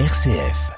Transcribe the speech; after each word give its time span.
RCF. 0.00 0.72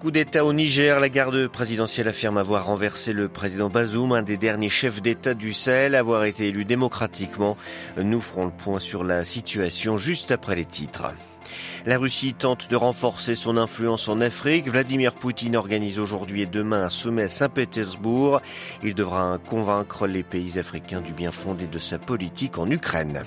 Coup 0.00 0.12
d'État 0.12 0.44
au 0.44 0.52
Niger, 0.52 1.00
la 1.00 1.08
garde 1.08 1.48
présidentielle 1.48 2.06
affirme 2.06 2.36
avoir 2.36 2.66
renversé 2.66 3.12
le 3.12 3.26
président 3.28 3.68
Bazoum, 3.68 4.12
un 4.12 4.22
des 4.22 4.36
derniers 4.36 4.68
chefs 4.68 5.02
d'État 5.02 5.34
du 5.34 5.52
Sahel, 5.52 5.96
avoir 5.96 6.22
été 6.22 6.46
élu 6.46 6.64
démocratiquement. 6.64 7.56
Nous 7.96 8.20
ferons 8.20 8.44
le 8.44 8.52
point 8.52 8.78
sur 8.78 9.02
la 9.02 9.24
situation 9.24 9.98
juste 9.98 10.30
après 10.30 10.54
les 10.54 10.64
titres. 10.64 11.12
La 11.86 11.98
Russie 11.98 12.34
tente 12.34 12.70
de 12.70 12.76
renforcer 12.76 13.34
son 13.34 13.56
influence 13.56 14.08
en 14.08 14.20
Afrique. 14.20 14.68
Vladimir 14.68 15.12
Poutine 15.14 15.56
organise 15.56 15.98
aujourd'hui 15.98 16.42
et 16.42 16.46
demain 16.46 16.84
un 16.84 16.88
sommet 16.88 17.24
à 17.24 17.28
Saint-Pétersbourg. 17.28 18.42
Il 18.84 18.94
devra 18.94 19.38
convaincre 19.44 20.06
les 20.06 20.22
pays 20.22 20.56
africains 20.56 21.00
du 21.00 21.12
bien 21.12 21.32
fondé 21.32 21.66
de 21.66 21.78
sa 21.78 21.98
politique 21.98 22.58
en 22.58 22.70
Ukraine. 22.70 23.24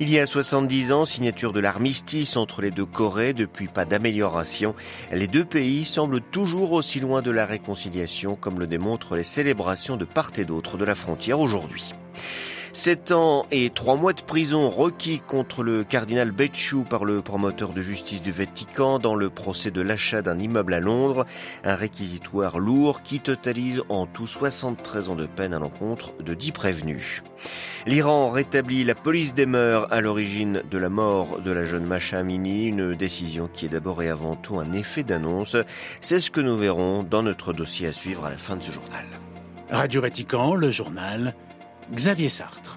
Il 0.00 0.10
y 0.10 0.20
a 0.20 0.26
70 0.26 0.92
ans, 0.92 1.04
signature 1.04 1.52
de 1.52 1.58
l'armistice 1.58 2.36
entre 2.36 2.62
les 2.62 2.70
deux 2.70 2.86
Corées, 2.86 3.32
depuis 3.32 3.66
pas 3.66 3.84
d'amélioration. 3.84 4.76
Les 5.10 5.26
deux 5.26 5.44
pays 5.44 5.84
semblent 5.84 6.20
toujours 6.20 6.70
aussi 6.70 7.00
loin 7.00 7.20
de 7.20 7.32
la 7.32 7.46
réconciliation, 7.46 8.36
comme 8.36 8.60
le 8.60 8.68
démontrent 8.68 9.16
les 9.16 9.24
célébrations 9.24 9.96
de 9.96 10.04
part 10.04 10.30
et 10.38 10.44
d'autre 10.44 10.76
de 10.76 10.84
la 10.84 10.94
frontière 10.94 11.40
aujourd'hui. 11.40 11.94
Sept 12.78 13.10
ans 13.10 13.44
et 13.50 13.70
trois 13.70 13.96
mois 13.96 14.12
de 14.12 14.22
prison 14.22 14.70
requis 14.70 15.18
contre 15.18 15.64
le 15.64 15.82
cardinal 15.82 16.30
Becciu 16.30 16.84
par 16.88 17.04
le 17.04 17.22
promoteur 17.22 17.72
de 17.72 17.82
justice 17.82 18.22
du 18.22 18.30
Vatican 18.30 19.00
dans 19.00 19.16
le 19.16 19.30
procès 19.30 19.72
de 19.72 19.80
l'achat 19.80 20.22
d'un 20.22 20.38
immeuble 20.38 20.72
à 20.74 20.78
Londres. 20.78 21.26
Un 21.64 21.74
réquisitoire 21.74 22.60
lourd 22.60 23.02
qui 23.02 23.18
totalise 23.18 23.82
en 23.88 24.06
tout 24.06 24.28
73 24.28 25.08
ans 25.08 25.16
de 25.16 25.26
peine 25.26 25.54
à 25.54 25.58
l'encontre 25.58 26.12
de 26.22 26.34
10 26.34 26.52
prévenus. 26.52 27.24
L'Iran 27.84 28.30
rétablit 28.30 28.84
la 28.84 28.94
police 28.94 29.34
des 29.34 29.46
mœurs 29.46 29.88
à 29.90 30.00
l'origine 30.00 30.62
de 30.70 30.78
la 30.78 30.88
mort 30.88 31.40
de 31.40 31.50
la 31.50 31.64
jeune 31.64 31.84
Masha 31.84 32.18
Amini, 32.18 32.68
une 32.68 32.94
décision 32.94 33.50
qui 33.52 33.66
est 33.66 33.70
d'abord 33.70 34.04
et 34.04 34.08
avant 34.08 34.36
tout 34.36 34.60
un 34.60 34.72
effet 34.72 35.02
d'annonce. 35.02 35.56
C'est 36.00 36.20
ce 36.20 36.30
que 36.30 36.40
nous 36.40 36.56
verrons 36.56 37.02
dans 37.02 37.24
notre 37.24 37.52
dossier 37.52 37.88
à 37.88 37.92
suivre 37.92 38.24
à 38.24 38.30
la 38.30 38.38
fin 38.38 38.54
de 38.54 38.62
ce 38.62 38.70
journal. 38.70 39.04
Radio 39.68 40.00
Vatican, 40.00 40.54
le 40.54 40.70
journal 40.70 41.34
Xavier 41.92 42.28
Sartre. 42.28 42.76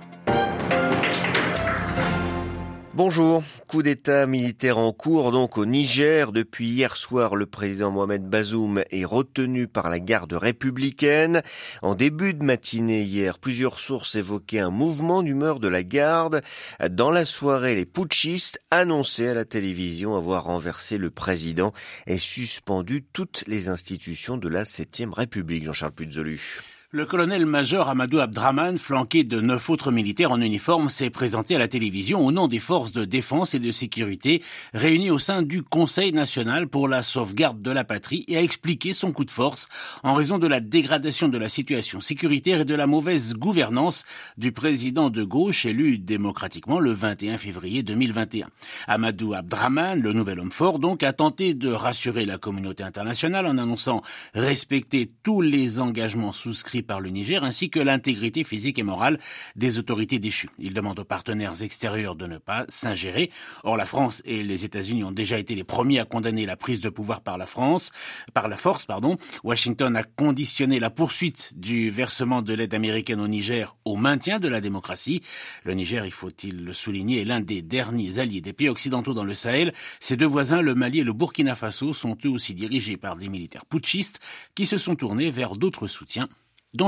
Bonjour. 2.94 3.44
Coup 3.68 3.84
d'État 3.84 4.26
militaire 4.26 4.78
en 4.78 4.94
cours 4.94 5.32
donc 5.32 5.58
au 5.58 5.66
Niger. 5.66 6.32
Depuis 6.32 6.70
hier 6.70 6.96
soir, 6.96 7.36
le 7.36 7.46
président 7.46 7.92
Mohamed 7.92 8.24
Bazoum 8.24 8.84
est 8.90 9.04
retenu 9.04 9.68
par 9.68 9.90
la 9.90 10.00
garde 10.00 10.34
républicaine. 10.34 11.42
En 11.82 11.96
début 11.96 12.34
de 12.34 12.44
matinée 12.44 13.02
hier, 13.02 13.40
plusieurs 13.40 13.80
sources 13.80 14.16
évoquaient 14.16 14.60
un 14.60 14.70
mouvement 14.70 15.24
d'humeur 15.24 15.60
de 15.60 15.68
la 15.68 15.84
garde. 15.84 16.42
Dans 16.90 17.12
la 17.12 17.26
soirée, 17.26 17.76
les 17.76 17.86
putschistes 17.86 18.62
annonçaient 18.72 19.30
à 19.30 19.34
la 19.34 19.46
télévision 19.46 20.16
avoir 20.16 20.46
renversé 20.46 20.98
le 20.98 21.10
président 21.10 21.74
et 22.08 22.18
suspendu 22.18 23.04
toutes 23.12 23.44
les 23.48 23.68
institutions 23.68 24.38
de 24.38 24.48
la 24.48 24.64
7e 24.64 25.14
République. 25.14 25.66
Jean-Charles 25.66 25.94
Puzolu. 25.94 26.62
Le 26.94 27.06
colonel-major 27.06 27.88
Amadou 27.88 28.20
Abdraman, 28.20 28.78
flanqué 28.78 29.24
de 29.24 29.40
neuf 29.40 29.70
autres 29.70 29.94
militaires 29.94 30.34
en 30.34 30.42
uniforme, 30.42 30.90
s'est 30.90 31.10
présenté 31.10 31.56
à 31.56 31.58
la 31.58 31.70
télévision 31.70 32.20
au 32.20 32.34
nom 32.34 32.50
des 32.50 32.60
forces 32.60 32.92
de 32.92 33.06
défense 33.06 33.54
et 33.54 33.60
de 33.60 33.72
sécurité 33.72 34.44
réunies 34.74 35.10
au 35.10 35.18
sein 35.18 35.42
du 35.42 35.64
Conseil 35.64 36.12
national 36.12 36.68
pour 36.68 36.90
la 36.90 37.02
sauvegarde 37.02 37.62
de 37.62 37.72
la 37.72 37.86
patrie 37.86 38.26
et 38.28 38.36
a 38.36 38.42
expliqué 38.42 38.92
son 38.92 39.14
coup 39.14 39.24
de 39.24 39.32
force 39.32 39.70
en 40.04 40.16
raison 40.16 40.38
de 40.38 40.48
la 40.48 40.60
dégradation 40.60 41.30
de 41.30 41.38
la 41.38 41.48
situation 41.48 42.02
sécuritaire 42.02 42.60
et 42.60 42.66
de 42.66 42.76
la 42.76 42.88
mauvaise 42.88 43.36
gouvernance 43.36 44.04
du 44.38 44.52
président 44.52 45.10
de 45.10 45.24
gauche 45.24 45.66
élu 45.66 45.98
démocratiquement 45.98 46.82
le 46.82 46.92
21 46.92 47.38
février 47.38 47.84
2021. 47.84 48.50
Amadou 48.88 49.34
Abdraman, 49.34 49.98
le 49.98 50.12
nouvel 50.12 50.42
homme 50.42 50.52
fort, 50.52 50.78
donc, 50.78 51.04
a 51.04 51.14
tenté 51.14 51.54
de 51.54 51.72
rassurer 51.72 52.26
la 52.26 52.38
communauté 52.38 52.84
internationale 52.84 53.48
en 53.48 53.58
annonçant 53.58 54.02
respecter 54.34 55.10
tous 55.24 55.40
les 55.40 55.80
engagements 55.80 56.34
souscrits 56.34 56.81
par 56.84 57.02
le 57.02 57.10
Niger 57.10 57.44
ainsi 57.44 57.70
que 57.70 57.80
l'intégrité 57.80 58.44
physique 58.44 58.80
et 58.80 58.84
morale 58.84 59.18
des 59.56 59.78
autorités 59.78 60.20
déchues. 60.20 60.50
Il 60.60 60.74
demande 60.74 61.00
aux 61.00 61.06
partenaires 61.06 61.62
extérieurs 61.64 62.16
de 62.16 62.28
ne 62.28 62.38
pas 62.38 62.66
s'ingérer. 62.70 63.30
Or, 63.64 63.78
la 63.78 63.86
France 63.86 64.22
et 64.26 64.44
les 64.44 64.66
États-Unis 64.66 65.04
ont 65.04 65.12
déjà 65.12 65.38
été 65.38 65.56
les 65.56 65.64
premiers 65.64 66.00
à 66.00 66.06
condamner 66.06 66.46
la 66.46 66.56
prise 66.56 66.80
de 66.80 66.90
pouvoir 66.90 67.22
par 67.22 67.38
la 67.38 67.46
France, 67.46 67.92
par 68.34 68.48
la 68.48 68.58
force, 68.58 68.86
pardon. 68.86 69.18
Washington 69.44 69.96
a 69.96 70.04
conditionné 70.04 70.80
la 70.80 70.90
poursuite 70.90 71.54
du 71.56 71.90
versement 71.90 72.42
de 72.42 72.54
l'aide 72.54 72.74
américaine 72.74 73.22
au 73.22 73.28
Niger 73.28 73.76
au 73.86 73.96
maintien 73.96 74.40
de 74.40 74.48
la 74.48 74.62
démocratie. 74.62 75.22
Le 75.64 75.74
Niger, 75.74 76.06
il 76.06 76.12
faut-il 76.12 76.64
le 76.64 76.74
souligner, 76.74 77.22
est 77.22 77.26
l'un 77.26 77.42
des 77.42 77.62
derniers 77.62 78.20
alliés 78.20 78.42
des 78.42 78.54
pays 78.54 78.70
occidentaux 78.70 79.14
dans 79.14 79.24
le 79.24 79.34
Sahel. 79.34 79.74
Ses 80.00 80.18
deux 80.18 80.26
voisins, 80.26 80.62
le 80.62 80.76
Mali 80.76 81.00
et 81.00 81.04
le 81.04 81.14
Burkina 81.14 81.56
Faso, 81.56 81.94
sont 81.94 82.18
eux 82.26 82.30
aussi 82.30 82.54
dirigés 82.54 82.98
par 82.98 83.16
des 83.18 83.30
militaires 83.30 83.66
putschistes 83.66 84.20
qui 84.56 84.66
se 84.66 84.78
sont 84.78 84.96
tournés 84.96 85.32
vers 85.32 85.56
d'autres 85.56 85.88
soutiens 85.88 86.30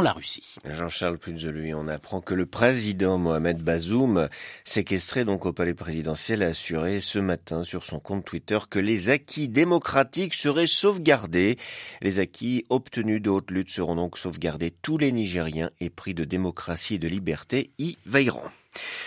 la 0.01 0.13
Russie. 0.13 0.55
Jean-Charles 0.65 1.19
lui, 1.27 1.73
on 1.73 1.87
apprend 1.87 2.21
que 2.21 2.33
le 2.33 2.45
président 2.45 3.17
Mohamed 3.17 3.61
Bazoum, 3.61 4.27
séquestré 4.63 5.25
donc 5.25 5.45
au 5.45 5.53
palais 5.53 5.73
présidentiel, 5.73 6.43
a 6.43 6.47
assuré 6.47 7.01
ce 7.01 7.19
matin 7.19 7.63
sur 7.63 7.85
son 7.85 7.99
compte 7.99 8.25
Twitter 8.25 8.59
que 8.69 8.79
les 8.79 9.09
acquis 9.09 9.47
démocratiques 9.47 10.33
seraient 10.33 10.67
sauvegardés. 10.67 11.57
Les 12.01 12.19
acquis 12.19 12.65
obtenus 12.69 13.21
de 13.21 13.29
haute 13.29 13.51
lutte 13.51 13.69
seront 13.69 13.95
donc 13.95 14.17
sauvegardés. 14.17 14.71
Tous 14.81 14.97
les 14.97 15.11
Nigériens 15.11 15.71
épris 15.79 16.13
de 16.13 16.23
démocratie 16.23 16.95
et 16.95 16.99
de 16.99 17.07
liberté 17.07 17.71
y 17.77 17.97
veilleront. 18.05 18.49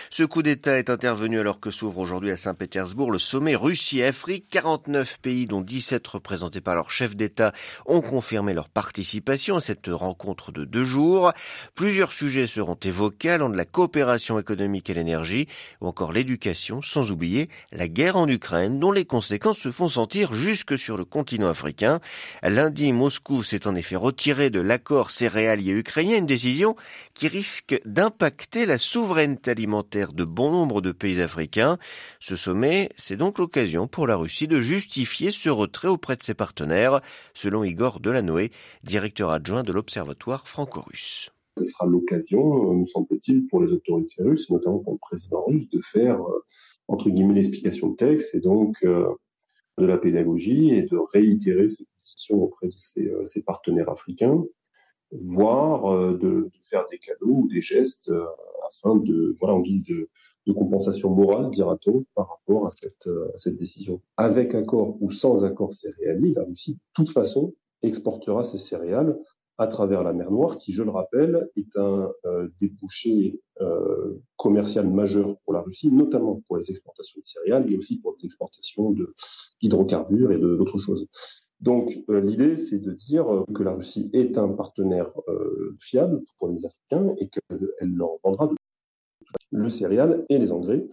Ce 0.09 0.23
coup 0.23 0.41
d'État 0.41 0.77
est 0.77 0.89
intervenu 0.89 1.39
alors 1.39 1.59
que 1.59 1.71
s'ouvre 1.71 1.97
aujourd'hui 1.97 2.31
à 2.31 2.37
Saint-Pétersbourg 2.37 3.11
le 3.11 3.19
sommet 3.19 3.55
Russie-Afrique. 3.55 4.47
49 4.49 5.19
pays, 5.19 5.47
dont 5.47 5.61
17 5.61 6.07
représentés 6.07 6.61
par 6.61 6.75
leur 6.75 6.91
chef 6.91 7.15
d'État, 7.15 7.51
ont 7.85 8.01
confirmé 8.01 8.53
leur 8.53 8.69
participation 8.69 9.57
à 9.57 9.61
cette 9.61 9.87
rencontre 9.87 10.51
de 10.51 10.63
deux 10.63 10.85
jours. 10.85 11.33
Plusieurs 11.75 12.13
sujets 12.13 12.47
seront 12.47 12.77
évoqués, 12.81 13.31
allant 13.31 13.49
de 13.49 13.57
la 13.57 13.65
coopération 13.65 14.39
économique 14.39 14.89
et 14.89 14.93
l'énergie, 14.93 15.47
ou 15.81 15.87
encore 15.87 16.13
l'éducation, 16.13 16.81
sans 16.81 17.11
oublier 17.11 17.49
la 17.71 17.87
guerre 17.87 18.15
en 18.15 18.27
Ukraine, 18.27 18.79
dont 18.79 18.91
les 18.91 19.05
conséquences 19.05 19.59
se 19.59 19.71
font 19.71 19.89
sentir 19.89 20.33
jusque 20.33 20.77
sur 20.77 20.97
le 20.97 21.05
continent 21.05 21.49
africain. 21.49 21.99
Lundi, 22.43 22.93
Moscou 22.93 23.43
s'est 23.43 23.67
en 23.67 23.75
effet 23.75 23.95
retiré 23.95 24.49
de 24.49 24.61
l'accord 24.61 25.11
céréalier 25.11 25.73
ukrainien, 25.73 26.17
une 26.17 26.25
décision 26.25 26.75
qui 27.13 27.27
risque 27.27 27.79
d'impacter 27.85 28.65
la 28.65 28.77
souveraineté 28.77 29.56
de 29.65 30.23
bon 30.23 30.51
nombre 30.51 30.81
de 30.81 30.91
pays 30.91 31.19
africains. 31.19 31.77
Ce 32.19 32.35
sommet, 32.35 32.89
c'est 32.95 33.15
donc 33.15 33.39
l'occasion 33.39 33.87
pour 33.87 34.05
la 34.05 34.15
Russie 34.15 34.47
de 34.47 34.61
justifier 34.61 35.31
ce 35.31 35.49
retrait 35.49 35.87
auprès 35.87 36.15
de 36.15 36.21
ses 36.21 36.35
partenaires, 36.35 37.01
selon 37.33 37.63
Igor 37.63 37.99
Delanoë, 37.99 38.51
directeur 38.83 39.31
adjoint 39.31 39.63
de 39.63 39.73
l'Observatoire 39.73 40.47
franco-russe. 40.47 41.31
Ce 41.57 41.65
sera 41.65 41.87
l'occasion, 41.87 42.73
nous 42.73 42.85
semble-t-il, 42.85 43.47
pour 43.47 43.61
les 43.61 43.73
autorités 43.73 44.21
russes, 44.21 44.49
notamment 44.51 44.77
pour 44.79 44.93
le 44.93 44.99
président 44.99 45.43
russe, 45.47 45.67
de 45.69 45.81
faire, 45.81 46.21
euh, 46.21 46.45
entre 46.87 47.09
guillemets, 47.09 47.33
l'explication 47.33 47.89
de 47.89 47.95
texte 47.95 48.35
et 48.35 48.39
donc 48.39 48.75
euh, 48.83 49.07
de 49.79 49.85
la 49.87 49.97
pédagogie 49.97 50.69
et 50.69 50.83
de 50.83 50.97
réitérer 51.13 51.67
ses 51.67 51.85
positions 51.99 52.43
auprès 52.43 52.67
de 52.67 52.77
ses, 52.77 53.07
euh, 53.07 53.25
ses 53.25 53.41
partenaires 53.41 53.89
africains, 53.89 54.43
voire 55.11 56.13
de, 56.13 56.17
de, 56.17 56.51
faire 56.69 56.85
des 56.91 56.97
cadeaux 56.97 57.43
ou 57.43 57.47
des 57.47 57.61
gestes 57.61 58.11
afin 58.67 58.95
de, 58.95 59.35
voilà, 59.39 59.55
en 59.55 59.61
guise 59.61 59.85
de, 59.85 60.09
de 60.47 60.53
compensation 60.53 61.13
morale, 61.13 61.49
dira-t-on, 61.51 62.05
par 62.15 62.29
rapport 62.29 62.65
à 62.65 62.71
cette, 62.71 63.05
euh, 63.07 63.29
à 63.35 63.37
cette 63.37 63.57
décision. 63.57 64.01
Avec 64.15 64.55
accord 64.55 64.97
ou 65.01 65.09
sans 65.11 65.43
accord 65.43 65.73
céréalier, 65.73 66.33
la 66.33 66.43
Russie, 66.43 66.75
de 66.75 66.79
toute 66.93 67.09
façon, 67.09 67.53
exportera 67.83 68.43
ses 68.43 68.57
céréales 68.57 69.17
à 69.59 69.67
travers 69.67 70.03
la 70.03 70.13
mer 70.13 70.31
Noire, 70.31 70.57
qui, 70.57 70.71
je 70.71 70.83
le 70.83 70.91
rappelle, 70.91 71.49
est 71.57 71.75
un 71.77 72.11
euh, 72.25 72.47
débouché 72.61 73.41
euh, 73.59 74.21
commercial 74.37 74.87
majeur 74.87 75.35
pour 75.43 75.53
la 75.53 75.61
Russie, 75.61 75.91
notamment 75.91 76.41
pour 76.47 76.57
les 76.57 76.69
exportations 76.69 77.19
de 77.19 77.25
céréales, 77.25 77.65
mais 77.67 77.75
aussi 77.75 77.99
pour 77.99 78.13
les 78.17 78.25
exportations 78.25 78.95
d'hydrocarbures 79.61 80.31
et 80.31 80.37
d'autres 80.37 80.77
choses. 80.77 81.07
Donc 81.59 81.97
euh, 82.09 82.21
l'idée, 82.21 82.55
c'est 82.55 82.79
de 82.79 82.91
dire 82.91 83.25
que 83.53 83.63
la 83.63 83.73
Russie 83.73 84.09
est 84.13 84.37
un 84.37 84.49
partenaire 84.49 85.09
euh, 85.27 85.75
fiable 85.79 86.21
pour 86.37 86.49
les 86.49 86.65
Africains 86.65 87.15
et 87.17 87.29
qu'elle 87.29 87.93
leur 87.95 88.11
vendra 88.23 88.51
le 89.51 89.69
céréal 89.69 90.25
et 90.29 90.37
les 90.37 90.51
engrais 90.51 90.85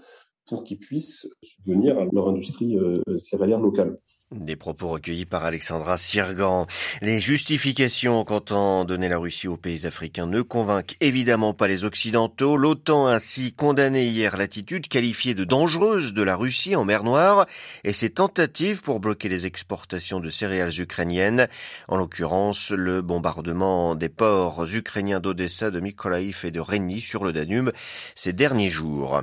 pour 0.47 0.65
qu'ils 0.65 0.79
puissent 0.79 1.29
subvenir 1.43 1.99
à 1.99 2.07
leur 2.13 2.29
industrie 2.29 2.79
euh, 2.79 2.97
céréalière 3.19 3.61
locale. 3.61 3.99
Des 4.35 4.57
propos 4.57 4.89
recueillis 4.89 5.27
par 5.27 5.45
Alexandra 5.45 5.97
Sirgan. 5.97 6.67
Les 7.03 7.21
justifications 7.21 8.25
qu'entend 8.25 8.85
donner 8.85 9.09
la 9.09 9.17
Russie 9.17 9.47
aux 9.47 9.57
pays 9.57 9.87
africains 9.87 10.27
ne 10.27 10.43
convainquent 10.43 10.97
évidemment 11.01 11.55
pas 11.55 11.69
les 11.69 11.85
Occidentaux. 11.85 12.57
L'OTAN 12.57 13.07
a 13.07 13.15
ainsi 13.15 13.53
condamné 13.53 14.07
hier 14.07 14.37
l'attitude 14.37 14.89
qualifiée 14.89 15.35
de 15.35 15.45
dangereuse 15.45 16.15
de 16.15 16.23
la 16.25 16.35
Russie 16.35 16.75
en 16.75 16.85
mer 16.85 17.05
Noire 17.05 17.47
et 17.85 17.93
ses 17.93 18.11
tentatives 18.11 18.83
pour 18.83 18.99
bloquer 18.99 19.29
les 19.29 19.47
exportations 19.47 20.19
de 20.19 20.31
céréales 20.31 20.81
ukrainiennes. 20.81 21.47
En 21.87 21.97
l'occurrence, 21.97 22.71
le 22.71 23.03
bombardement 23.03 23.95
des 23.95 24.09
ports 24.09 24.67
ukrainiens 24.75 25.21
d'Odessa, 25.21 25.71
de 25.71 25.79
Mykolaiv 25.79 26.41
et 26.43 26.51
de 26.51 26.61
Reni 26.61 27.01
sur 27.01 27.25
le 27.25 27.33
Danube 27.33 27.71
ces 28.17 28.33
derniers 28.33 28.71
jours. 28.71 29.23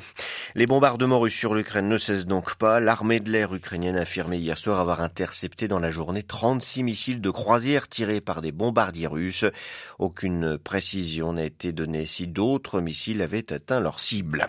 Les 0.56 0.68
bombardements 0.68 1.20
russes 1.20 1.36
sur 1.36 1.54
l'Ukraine 1.54 1.90
ne 1.90 1.98
cessent 1.98 2.28
donc 2.28 2.56
pas. 2.56 2.80
L'armée 2.80 3.20
de 3.20 3.30
l'air 3.30 3.54
ukrainienne 3.54 3.98
a 3.98 4.02
affirmé 4.02 4.38
hier 4.38 4.58
soir 4.58 4.80
avoir 4.80 5.01
intercepté 5.02 5.68
dans 5.68 5.80
la 5.80 5.92
journée 5.92 6.24
36 6.24 6.84
missiles 6.84 7.22
de 7.22 7.30
croisière 7.30 7.88
tirés 7.88 8.22
par 8.22 8.42
des 8.42 8.52
bombardiers 8.52 9.08
russes. 9.08 9.46
Aucune 10.00 10.58
précision 10.58 11.34
n'a 11.34 11.44
été 11.44 11.74
donnée 11.74 12.06
si 12.06 12.28
d'autres 12.28 12.82
missiles 12.82 13.22
avaient 13.22 13.52
atteint 13.52 13.80
leur 13.80 14.00
cible. 14.00 14.48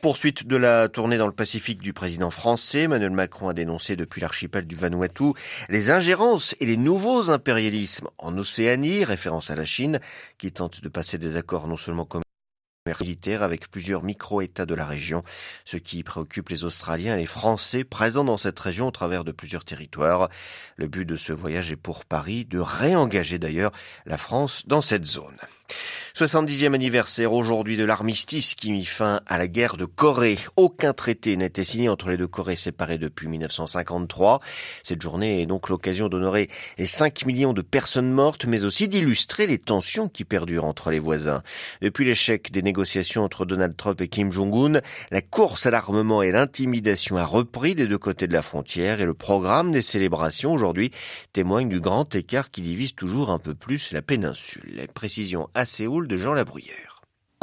Poursuite 0.00 0.46
de 0.46 0.56
la 0.56 0.88
tournée 0.88 1.18
dans 1.18 1.26
le 1.26 1.32
Pacifique 1.32 1.82
du 1.82 1.92
président 1.92 2.30
français, 2.30 2.82
Emmanuel 2.82 3.10
Macron 3.10 3.48
a 3.48 3.54
dénoncé 3.54 3.96
depuis 3.96 4.20
l'archipel 4.20 4.66
du 4.66 4.76
Vanuatu 4.76 5.32
les 5.68 5.90
ingérences 5.90 6.54
et 6.60 6.66
les 6.66 6.76
nouveaux 6.76 7.30
impérialismes 7.30 8.08
en 8.18 8.36
Océanie, 8.38 9.04
référence 9.04 9.50
à 9.50 9.56
la 9.56 9.64
Chine, 9.64 10.00
qui 10.38 10.52
tente 10.52 10.82
de 10.82 10.88
passer 10.88 11.18
des 11.18 11.36
accords 11.36 11.68
non 11.68 11.76
seulement 11.76 12.04
commerciaux 12.04 12.31
militaire 13.00 13.42
avec 13.42 13.70
plusieurs 13.70 14.02
micro-États 14.02 14.66
de 14.66 14.74
la 14.74 14.84
région, 14.84 15.22
ce 15.64 15.76
qui 15.76 16.02
préoccupe 16.02 16.48
les 16.48 16.64
Australiens 16.64 17.14
et 17.14 17.20
les 17.20 17.26
Français 17.26 17.84
présents 17.84 18.24
dans 18.24 18.36
cette 18.36 18.58
région 18.58 18.88
au 18.88 18.90
travers 18.90 19.24
de 19.24 19.32
plusieurs 19.32 19.64
territoires. 19.64 20.28
Le 20.76 20.88
but 20.88 21.04
de 21.04 21.16
ce 21.16 21.32
voyage 21.32 21.70
est 21.70 21.76
pour 21.76 22.04
Paris 22.04 22.44
de 22.44 22.58
réengager 22.58 23.38
d'ailleurs 23.38 23.72
la 24.04 24.18
France 24.18 24.64
dans 24.66 24.80
cette 24.80 25.04
zone. 25.04 25.36
70e 26.16 26.74
anniversaire 26.74 27.32
aujourd'hui 27.32 27.76
de 27.76 27.84
l'armistice 27.84 28.54
qui 28.54 28.72
mit 28.72 28.84
fin 28.84 29.20
à 29.26 29.38
la 29.38 29.48
guerre 29.48 29.76
de 29.76 29.84
Corée. 29.84 30.38
Aucun 30.56 30.92
traité 30.92 31.32
été 31.32 31.64
signé 31.64 31.88
entre 31.88 32.10
les 32.10 32.16
deux 32.16 32.26
Corées 32.26 32.56
séparées 32.56 32.98
depuis 32.98 33.28
1953. 33.28 34.40
Cette 34.82 35.02
journée 35.02 35.42
est 35.42 35.46
donc 35.46 35.68
l'occasion 35.68 36.08
d'honorer 36.08 36.48
les 36.78 36.86
5 36.86 37.26
millions 37.26 37.52
de 37.52 37.62
personnes 37.62 38.10
mortes, 38.10 38.46
mais 38.46 38.64
aussi 38.64 38.88
d'illustrer 38.88 39.46
les 39.46 39.58
tensions 39.58 40.08
qui 40.08 40.24
perdurent 40.24 40.64
entre 40.64 40.90
les 40.90 40.98
voisins. 40.98 41.42
Depuis 41.80 42.04
l'échec 42.04 42.50
des 42.52 42.62
négociations 42.62 43.24
entre 43.24 43.44
Donald 43.44 43.76
Trump 43.76 44.00
et 44.00 44.08
Kim 44.08 44.32
Jong-un, 44.32 44.80
la 45.10 45.22
course 45.22 45.66
à 45.66 45.70
l'armement 45.70 46.22
et 46.22 46.30
l'intimidation 46.30 47.16
a 47.16 47.24
repris 47.24 47.74
des 47.74 47.86
deux 47.86 47.98
côtés 47.98 48.26
de 48.26 48.32
la 48.32 48.42
frontière 48.42 49.00
et 49.00 49.04
le 49.04 49.14
programme 49.14 49.72
des 49.72 49.82
célébrations 49.82 50.52
aujourd'hui 50.52 50.90
témoigne 51.32 51.68
du 51.68 51.80
grand 51.80 52.14
écart 52.14 52.50
qui 52.50 52.60
divise 52.60 52.94
toujours 52.94 53.30
un 53.30 53.38
peu 53.38 53.54
plus 53.54 53.92
la 53.92 54.02
péninsule. 54.02 54.86
Séoul 55.64 56.08
de 56.08 56.18
Jean 56.18 56.34
Labruyère. 56.34 56.91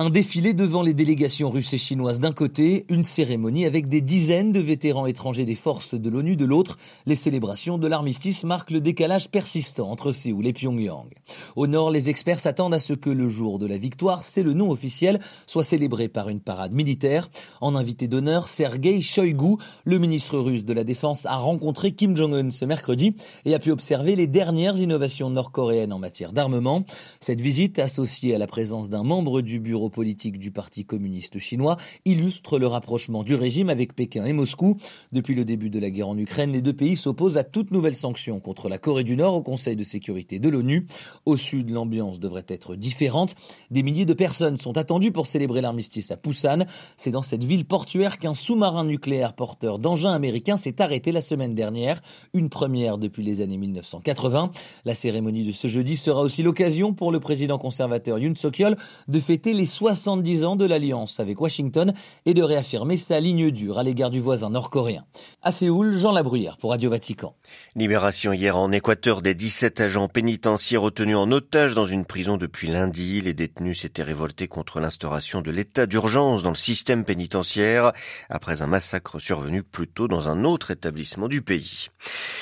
Un 0.01 0.09
défilé 0.09 0.53
devant 0.53 0.81
les 0.81 0.93
délégations 0.93 1.49
russes 1.49 1.73
et 1.73 1.77
chinoises 1.77 2.21
d'un 2.21 2.31
côté, 2.31 2.85
une 2.87 3.03
cérémonie 3.03 3.65
avec 3.65 3.89
des 3.89 3.99
dizaines 3.99 4.53
de 4.53 4.61
vétérans 4.61 5.07
étrangers 5.07 5.43
des 5.43 5.55
forces 5.55 5.93
de 5.93 6.09
l'ONU 6.09 6.37
de 6.37 6.45
l'autre. 6.45 6.77
Les 7.05 7.15
célébrations 7.15 7.77
de 7.77 7.85
l'armistice 7.85 8.45
marquent 8.45 8.71
le 8.71 8.79
décalage 8.79 9.29
persistant 9.29 9.91
entre 9.91 10.13
Séoul 10.13 10.47
et 10.47 10.53
Pyongyang. 10.53 11.09
Au 11.57 11.67
nord, 11.67 11.91
les 11.91 12.09
experts 12.09 12.39
s'attendent 12.39 12.73
à 12.73 12.79
ce 12.79 12.93
que 12.93 13.09
le 13.09 13.27
jour 13.27 13.59
de 13.59 13.65
la 13.65 13.77
victoire, 13.77 14.23
c'est 14.23 14.41
le 14.41 14.53
nom 14.53 14.71
officiel, 14.71 15.19
soit 15.45 15.65
célébré 15.65 16.07
par 16.07 16.29
une 16.29 16.39
parade 16.39 16.71
militaire. 16.71 17.27
En 17.59 17.75
invité 17.75 18.07
d'honneur, 18.07 18.47
Sergei 18.47 19.01
Shoigu, 19.01 19.57
le 19.83 19.97
ministre 19.97 20.39
russe 20.39 20.63
de 20.63 20.71
la 20.71 20.85
Défense, 20.85 21.25
a 21.25 21.35
rencontré 21.35 21.91
Kim 21.91 22.15
Jong-un 22.15 22.51
ce 22.51 22.63
mercredi 22.63 23.15
et 23.43 23.53
a 23.53 23.59
pu 23.59 23.69
observer 23.69 24.15
les 24.15 24.27
dernières 24.27 24.77
innovations 24.77 25.29
nord-coréennes 25.29 25.91
en 25.91 25.99
matière 25.99 26.31
d'armement. 26.31 26.85
Cette 27.19 27.41
visite, 27.41 27.79
associée 27.79 28.33
à 28.33 28.37
la 28.37 28.47
présence 28.47 28.87
d'un 28.87 29.03
membre 29.03 29.41
du 29.41 29.59
bureau 29.59 29.88
politique 29.89 30.39
du 30.39 30.51
Parti 30.51 30.85
communiste 30.85 31.39
chinois 31.39 31.77
illustre 32.05 32.59
le 32.59 32.67
rapprochement 32.67 33.23
du 33.23 33.35
régime 33.35 33.69
avec 33.69 33.95
Pékin 33.95 34.25
et 34.25 34.33
Moscou. 34.33 34.77
Depuis 35.11 35.35
le 35.35 35.45
début 35.45 35.69
de 35.69 35.79
la 35.79 35.89
guerre 35.89 36.09
en 36.09 36.17
Ukraine, 36.17 36.51
les 36.51 36.61
deux 36.61 36.73
pays 36.73 36.95
s'opposent 36.95 37.37
à 37.37 37.43
toute 37.43 37.71
nouvelle 37.71 37.95
sanction 37.95 38.39
contre 38.39 38.69
la 38.69 38.77
Corée 38.77 39.03
du 39.03 39.15
Nord 39.15 39.35
au 39.35 39.41
Conseil 39.41 39.75
de 39.75 39.83
sécurité 39.83 40.39
de 40.39 40.49
l'ONU. 40.49 40.85
Au 41.25 41.37
sud, 41.37 41.69
l'ambiance 41.69 42.19
devrait 42.19 42.45
être 42.47 42.75
différente. 42.75 43.35
Des 43.71 43.83
milliers 43.83 44.05
de 44.05 44.13
personnes 44.13 44.57
sont 44.57 44.77
attendues 44.77 45.11
pour 45.11 45.27
célébrer 45.27 45.61
l'armistice 45.61 46.11
à 46.11 46.15
Busan. 46.15 46.65
C'est 46.97 47.11
dans 47.11 47.21
cette 47.21 47.43
ville 47.43 47.65
portuaire 47.65 48.17
qu'un 48.17 48.33
sous-marin 48.33 48.83
nucléaire 48.83 49.33
porteur 49.33 49.79
d'engins 49.79 50.13
américains 50.13 50.57
s'est 50.57 50.81
arrêté 50.81 51.11
la 51.11 51.21
semaine 51.21 51.55
dernière, 51.55 52.01
une 52.33 52.49
première 52.49 52.97
depuis 52.97 53.23
les 53.23 53.41
années 53.41 53.57
1980. 53.57 54.51
La 54.85 54.93
cérémonie 54.93 55.43
de 55.43 55.51
ce 55.51 55.67
jeudi 55.67 55.97
sera 55.97 56.21
aussi 56.21 56.43
l'occasion 56.43 56.93
pour 56.93 57.11
le 57.11 57.19
président 57.19 57.57
conservateur 57.57 58.19
Yoon 58.19 58.35
Suk-yeol 58.35 58.77
de 59.07 59.19
fêter 59.19 59.53
les 59.53 59.65
70 59.79 60.43
ans 60.43 60.55
de 60.57 60.65
l'alliance 60.65 61.21
avec 61.21 61.39
Washington 61.39 61.93
et 62.25 62.33
de 62.33 62.43
réaffirmer 62.43 62.97
sa 62.97 63.21
ligne 63.21 63.49
dure 63.49 63.79
à 63.79 63.83
l'égard 63.83 64.09
du 64.09 64.19
voisin 64.19 64.49
nord-coréen. 64.49 65.05
À 65.41 65.53
Séoul, 65.53 65.97
Jean 65.97 66.11
Labruyère 66.11 66.57
pour 66.57 66.71
Radio 66.71 66.89
Vatican. 66.89 67.33
Libération 67.77 68.33
hier 68.33 68.57
en 68.57 68.73
Équateur 68.73 69.21
des 69.21 69.35
17 69.35 69.79
agents 69.79 70.09
pénitentiaires 70.09 70.81
retenus 70.81 71.15
en 71.15 71.31
otage 71.31 71.75
dans 71.75 71.85
une 71.85 72.03
prison 72.03 72.35
depuis 72.35 72.67
lundi. 72.67 73.21
Les 73.21 73.33
détenus 73.33 73.79
s'étaient 73.79 74.03
révoltés 74.03 74.49
contre 74.49 74.81
l'instauration 74.81 75.39
de 75.39 75.49
l'état 75.49 75.85
d'urgence 75.85 76.43
dans 76.43 76.49
le 76.49 76.57
système 76.57 77.05
pénitentiaire 77.05 77.93
après 78.29 78.61
un 78.61 78.67
massacre 78.67 79.17
survenu 79.17 79.63
plus 79.63 79.87
tôt 79.87 80.09
dans 80.09 80.27
un 80.27 80.43
autre 80.43 80.71
établissement 80.71 81.29
du 81.29 81.41
pays. 81.41 81.87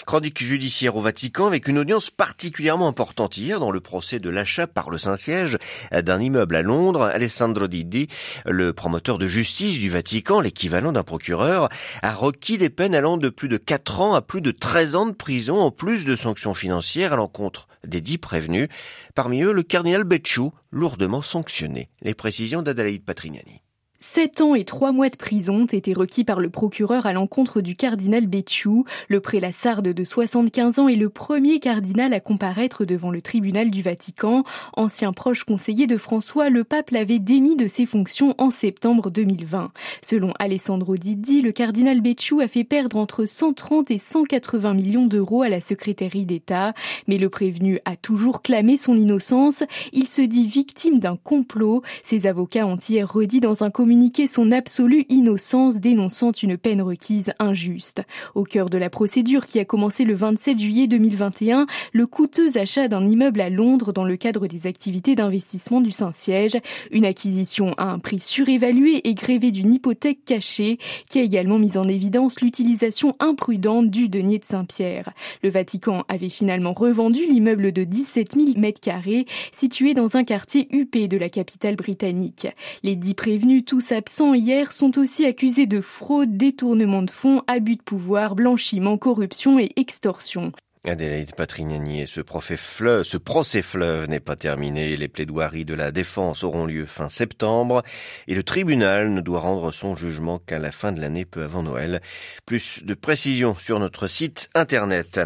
Chronique 0.07 0.41
judiciaire 0.41 0.95
au 0.95 1.01
Vatican 1.01 1.45
avec 1.45 1.67
une 1.67 1.77
audience 1.77 2.09
particulièrement 2.09 2.87
importante 2.87 3.37
hier 3.37 3.59
dans 3.59 3.69
le 3.69 3.79
procès 3.79 4.19
de 4.19 4.31
l'achat 4.31 4.65
par 4.65 4.89
le 4.89 4.97
Saint-Siège 4.97 5.59
d'un 5.91 6.19
immeuble 6.19 6.55
à 6.55 6.63
Londres. 6.63 7.11
Alessandro 7.17 7.67
Didi, 7.67 8.07
le 8.45 8.73
promoteur 8.73 9.17
de 9.17 9.27
justice 9.27 9.79
du 9.79 9.89
Vatican, 9.89 10.39
l'équivalent 10.39 10.91
d'un 10.91 11.01
procureur, 11.01 11.67
a 12.03 12.13
requis 12.13 12.59
des 12.59 12.69
peines 12.69 12.93
allant 12.93 13.17
de 13.17 13.29
plus 13.29 13.49
de 13.49 13.57
4 13.57 14.01
ans 14.01 14.13
à 14.13 14.21
plus 14.21 14.39
de 14.39 14.51
13 14.51 14.95
ans 14.95 15.05
de 15.07 15.13
prison 15.13 15.59
en 15.59 15.71
plus 15.71 16.05
de 16.05 16.15
sanctions 16.15 16.53
financières 16.53 17.13
à 17.13 17.15
l'encontre 17.15 17.67
des 17.87 18.01
dix 18.01 18.19
prévenus. 18.19 18.67
Parmi 19.15 19.41
eux, 19.41 19.51
le 19.51 19.63
cardinal 19.63 20.03
Becciu, 20.03 20.51
lourdement 20.71 21.23
sanctionné. 21.23 21.89
Les 22.03 22.13
précisions 22.13 22.61
d'Adelaide 22.61 23.03
Patrignani. 23.03 23.63
Sept 23.99 24.41
ans 24.41 24.53
et 24.53 24.63
trois 24.63 24.91
mois 24.91 25.09
de 25.09 25.17
prison 25.17 25.61
ont 25.61 25.65
été 25.65 25.94
requis 25.94 26.23
par 26.23 26.39
le 26.39 26.49
procureur 26.49 27.07
à 27.07 27.13
l'encontre 27.13 27.61
du 27.61 27.75
cardinal 27.75 28.27
Béthiou. 28.27 28.85
Le 29.07 29.19
prélat 29.19 29.51
sarde 29.51 29.88
de 29.88 30.03
75 30.03 30.77
ans 30.77 30.88
est 30.88 30.95
le 30.95 31.09
premier 31.09 31.59
cardinal 31.59 32.13
à 32.13 32.19
comparaître 32.19 32.85
devant 32.85 33.09
le 33.09 33.21
tribunal 33.21 33.71
du 33.71 33.81
Vatican. 33.81 34.44
Ancien 34.73 35.13
proche 35.13 35.45
conseiller 35.45 35.88
de 35.88 35.97
François, 35.97 36.49
le 36.49 36.63
pape 36.63 36.91
l'avait 36.91 37.17
démis 37.17 37.55
de 37.55 37.65
ses 37.65 37.88
fonctions 37.88 38.35
en 38.38 38.51
septembre 38.51 39.09
2020. 39.09 39.71
Selon 40.03 40.31
Alessandro 40.38 40.95
Didi, 40.97 41.41
le 41.41 41.51
cardinal 41.51 42.01
Béthiou 42.01 42.39
a 42.39 42.47
fait 42.47 42.63
perdre 42.63 42.97
entre 42.97 43.25
130 43.25 43.89
et 43.89 43.97
180 43.97 44.75
millions 44.75 45.07
d'euros 45.07 45.41
à 45.41 45.49
la 45.49 45.59
secrétaire 45.59 46.11
d'État. 46.13 46.73
Mais 47.07 47.17
le 47.17 47.29
prévenu 47.29 47.79
a 47.85 47.95
toujours 47.95 48.44
clamé 48.44 48.77
son 48.77 48.95
innocence. 48.95 49.63
Il 49.91 50.07
se 50.07 50.21
dit 50.21 50.47
victime 50.47 50.99
d'un 50.99 51.17
complot. 51.17 51.81
Ses 52.03 52.27
avocats 52.27 52.67
ont 52.67 52.77
hier 52.77 53.11
redit 53.11 53.39
dans 53.39 53.63
un 53.63 53.71
communiqué 53.87 54.27
son 54.27 54.51
absolue 54.51 55.05
innocence 55.07 55.79
dénonçant 55.79 56.33
une 56.33 56.57
peine 56.57 56.81
requise 56.81 57.31
injuste. 57.39 58.01
Au 58.35 58.43
cœur 58.43 58.69
de 58.69 58.77
la 58.77 58.89
procédure 58.89 59.45
qui 59.45 59.59
a 59.59 59.63
commencé 59.63 60.03
le 60.03 60.13
27 60.13 60.59
juillet 60.59 60.87
2021, 60.87 61.67
le 61.94 62.06
coûteux 62.06 62.57
achat 62.57 62.89
d'un 62.89 63.06
immeuble 63.06 63.39
à 63.39 63.49
Londres 63.49 63.94
dans 63.94 64.03
le 64.03 64.17
cadre 64.17 64.47
des 64.47 64.67
activités 64.67 65.15
d'investissement 65.15 65.79
du 65.79 65.91
Saint-Siège, 65.91 66.57
une 66.91 67.06
acquisition 67.06 67.75
à 67.77 67.85
un 67.85 67.99
prix 67.99 68.19
surévalué 68.19 69.07
et 69.07 69.13
grévée 69.13 69.51
d'une 69.51 69.73
hypothèque 69.73 70.25
cachée 70.25 70.79
qui 71.09 71.19
a 71.19 71.21
également 71.21 71.57
mis 71.57 71.77
en 71.77 71.87
évidence 71.87 72.41
l'utilisation 72.41 73.15
imprudente 73.19 73.89
du 73.89 74.09
denier 74.09 74.39
de 74.39 74.44
Saint-Pierre. 74.44 75.13
Le 75.44 75.49
Vatican 75.49 76.03
avait 76.09 76.27
finalement 76.27 76.73
revendu 76.73 77.25
l'immeuble 77.25 77.71
de 77.71 77.85
17 77.85 78.35
000 78.35 78.59
mètres 78.59 78.81
carrés 78.81 79.27
situé 79.53 79.94
dans 79.94 80.17
un 80.17 80.25
quartier 80.25 80.67
huppé 80.71 81.07
de 81.07 81.15
la 81.15 81.29
capitale 81.29 81.77
britannique. 81.77 82.49
Les 82.83 82.97
dix 82.97 83.13
prévenus, 83.13 83.63
tous 83.63 83.76
tous 83.77 83.91
absents 83.91 84.33
hier 84.33 84.71
sont 84.71 84.97
aussi 84.97 85.23
accusés 85.23 85.67
de 85.67 85.81
fraude, 85.81 86.35
détournement 86.35 87.03
de 87.03 87.11
fonds, 87.11 87.43
abus 87.45 87.75
de 87.75 87.83
pouvoir, 87.83 88.33
blanchiment, 88.33 88.97
corruption 88.97 89.59
et 89.59 89.71
extorsion. 89.75 90.51
Adélaïde 90.87 91.35
Patrignani 91.35 92.01
et 92.01 92.06
ce, 92.06 92.21
procès 92.21 92.57
fleuve 92.57 94.07
n'est 94.09 94.19
pas 94.19 94.35
terminé. 94.35 94.95
Les 94.95 95.07
plaidoiries 95.07 95.65
de 95.65 95.73
la 95.73 95.91
défense 95.91 96.44
auront 96.44 96.65
lieu 96.65 96.85
fin 96.85 97.09
septembre 97.09 97.83
et 98.27 98.35
le 98.35 98.44
tribunal 98.44 99.11
ne 99.11 99.21
doit 99.21 99.39
rendre 99.39 99.71
son 99.71 99.95
jugement 99.95 100.39
qu'à 100.39 100.59
la 100.59 100.71
fin 100.71 100.91
de 100.91 101.01
l'année 101.01 101.25
peu 101.25 101.44
avant 101.44 101.63
Noël. 101.63 102.01
Plus 102.45 102.83
de 102.83 102.94
précisions 102.94 103.56
sur 103.56 103.79
notre 103.79 104.07
site 104.07 104.49
internet. 104.56 105.19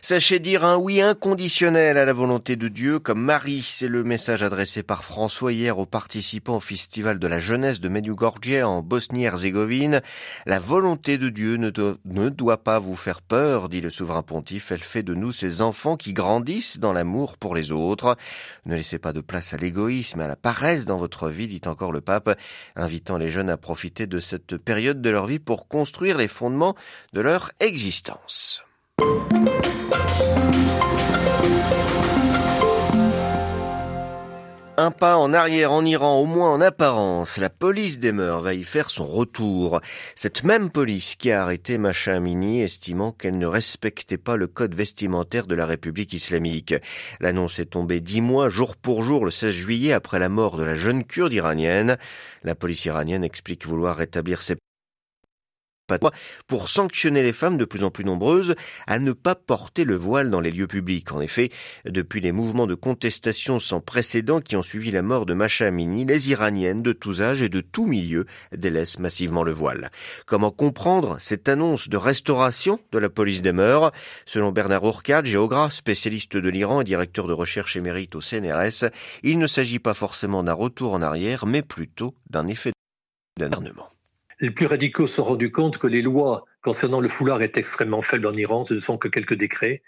Sachez 0.00 0.38
dire 0.38 0.64
un 0.64 0.76
oui 0.76 1.00
inconditionnel 1.00 1.98
à 1.98 2.04
la 2.04 2.12
volonté 2.12 2.56
de 2.56 2.68
Dieu 2.68 2.98
comme 2.98 3.22
Marie. 3.22 3.62
C'est 3.62 3.88
le 3.88 4.04
message 4.04 4.42
adressé 4.42 4.82
par 4.82 5.04
François 5.04 5.52
hier 5.52 5.78
aux 5.78 5.86
participants 5.86 6.56
au 6.56 6.60
festival 6.60 7.18
de 7.18 7.26
la 7.26 7.40
jeunesse 7.40 7.80
de 7.80 7.88
Medjugorje 7.88 8.62
en 8.62 8.82
Bosnie-Herzégovine. 8.82 10.02
La 10.46 10.58
volonté 10.58 11.18
de 11.18 11.28
Dieu 11.28 11.56
ne, 11.56 11.70
ne 12.04 12.28
doit 12.28 12.62
pas 12.62 12.78
vous 12.78 12.96
faire 12.96 13.22
peur, 13.22 13.68
dit 13.68 13.80
le 13.80 13.90
souverain 13.90 14.22
pontife. 14.22 14.72
De 15.02 15.14
nous 15.14 15.32
ces 15.32 15.62
enfants 15.62 15.96
qui 15.96 16.12
grandissent 16.12 16.78
dans 16.78 16.92
l'amour 16.92 17.36
pour 17.36 17.54
les 17.54 17.72
autres. 17.72 18.16
Ne 18.66 18.74
laissez 18.74 18.98
pas 18.98 19.12
de 19.12 19.20
place 19.20 19.54
à 19.54 19.56
l'égoïsme, 19.56 20.20
à 20.20 20.28
la 20.28 20.36
paresse 20.36 20.84
dans 20.84 20.98
votre 20.98 21.28
vie, 21.28 21.48
dit 21.48 21.60
encore 21.66 21.92
le 21.92 22.00
pape, 22.00 22.38
invitant 22.76 23.16
les 23.16 23.30
jeunes 23.30 23.50
à 23.50 23.56
profiter 23.56 24.06
de 24.06 24.18
cette 24.20 24.56
période 24.56 25.00
de 25.00 25.10
leur 25.10 25.26
vie 25.26 25.38
pour 25.38 25.68
construire 25.68 26.18
les 26.18 26.28
fondements 26.28 26.74
de 27.12 27.20
leur 27.20 27.50
existence. 27.60 28.62
Un 34.80 34.92
pas 34.92 35.18
en 35.18 35.34
arrière 35.34 35.72
en 35.72 35.84
Iran, 35.84 36.20
au 36.20 36.24
moins 36.24 36.54
en 36.54 36.62
apparence. 36.62 37.36
La 37.36 37.50
police 37.50 37.98
des 37.98 38.12
mœurs 38.12 38.40
va 38.40 38.54
y 38.54 38.64
faire 38.64 38.88
son 38.88 39.06
retour. 39.06 39.82
Cette 40.16 40.42
même 40.42 40.70
police 40.70 41.16
qui 41.16 41.30
a 41.30 41.42
arrêté 41.42 41.76
Macha 41.76 42.14
Amini, 42.14 42.62
estimant 42.62 43.12
qu'elle 43.12 43.36
ne 43.36 43.46
respectait 43.46 44.16
pas 44.16 44.38
le 44.38 44.46
code 44.46 44.74
vestimentaire 44.74 45.46
de 45.46 45.54
la 45.54 45.66
République 45.66 46.14
islamique. 46.14 46.74
L'annonce 47.20 47.58
est 47.58 47.72
tombée 47.72 48.00
dix 48.00 48.22
mois, 48.22 48.48
jour 48.48 48.74
pour 48.74 49.02
jour, 49.02 49.26
le 49.26 49.30
16 49.30 49.52
juillet, 49.52 49.92
après 49.92 50.18
la 50.18 50.30
mort 50.30 50.56
de 50.56 50.64
la 50.64 50.76
jeune 50.76 51.04
kurde 51.04 51.34
iranienne. 51.34 51.98
La 52.42 52.54
police 52.54 52.86
iranienne 52.86 53.22
explique 53.22 53.66
vouloir 53.66 53.98
rétablir 53.98 54.40
ses 54.40 54.56
pour 56.46 56.68
sanctionner 56.68 57.22
les 57.22 57.32
femmes 57.32 57.56
de 57.56 57.64
plus 57.64 57.84
en 57.84 57.90
plus 57.90 58.04
nombreuses 58.04 58.54
à 58.86 58.98
ne 58.98 59.12
pas 59.12 59.34
porter 59.34 59.84
le 59.84 59.96
voile 59.96 60.30
dans 60.30 60.40
les 60.40 60.50
lieux 60.50 60.66
publics. 60.66 61.12
En 61.12 61.20
effet, 61.20 61.50
depuis 61.84 62.20
les 62.20 62.32
mouvements 62.32 62.66
de 62.66 62.74
contestation 62.74 63.58
sans 63.58 63.80
précédent 63.80 64.40
qui 64.40 64.56
ont 64.56 64.62
suivi 64.62 64.90
la 64.90 65.02
mort 65.02 65.26
de 65.26 65.34
Macha 65.34 65.66
Amini, 65.66 66.04
les 66.04 66.30
Iraniennes 66.30 66.82
de 66.82 66.92
tous 66.92 67.22
âges 67.22 67.42
et 67.42 67.48
de 67.48 67.60
tous 67.60 67.86
milieux 67.86 68.26
délaissent 68.56 68.98
massivement 68.98 69.42
le 69.42 69.52
voile. 69.52 69.90
Comment 70.26 70.50
comprendre 70.50 71.16
cette 71.20 71.48
annonce 71.48 71.88
de 71.88 71.96
restauration 71.96 72.80
de 72.92 72.98
la 72.98 73.08
police 73.08 73.42
des 73.42 73.52
mœurs? 73.52 73.92
Selon 74.26 74.52
Bernard 74.52 74.84
Ourcade, 74.84 75.26
géographe, 75.26 75.74
spécialiste 75.74 76.36
de 76.36 76.48
l'Iran 76.48 76.80
et 76.80 76.84
directeur 76.84 77.26
de 77.26 77.32
recherche 77.32 77.76
émérite 77.76 78.14
au 78.14 78.20
CNRS, 78.20 78.90
il 79.22 79.38
ne 79.38 79.46
s'agit 79.46 79.78
pas 79.78 79.94
forcément 79.94 80.42
d'un 80.42 80.52
retour 80.52 80.92
en 80.92 81.02
arrière, 81.02 81.46
mais 81.46 81.62
plutôt 81.62 82.14
d'un 82.30 82.46
effet 82.46 82.72
d'acharnement 83.38 83.90
les 84.40 84.50
plus 84.50 84.66
radicaux 84.66 85.06
se 85.06 85.16
sont 85.16 85.24
rendus 85.24 85.52
compte 85.52 85.78
que 85.78 85.86
les 85.86 86.02
lois 86.02 86.46
concernant 86.62 87.00
le 87.00 87.08
foulard 87.08 87.42
étaient 87.42 87.60
extrêmement 87.60 88.02
faibles 88.02 88.26
en 88.26 88.34
Iran, 88.34 88.64
ce 88.64 88.74
ne 88.74 88.80
sont 88.80 88.98
que 88.98 89.08
quelques 89.08 89.34
décrets, 89.34 89.82